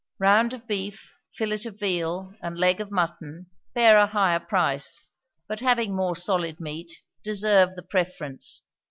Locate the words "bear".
3.75-3.97